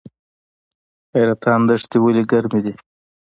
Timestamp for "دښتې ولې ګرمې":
1.69-2.59